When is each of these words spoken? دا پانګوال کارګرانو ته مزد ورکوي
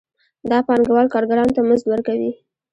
دا 0.49 0.57
پانګوال 0.67 1.07
کارګرانو 1.13 1.55
ته 1.57 1.61
مزد 1.69 1.85
ورکوي 1.89 2.31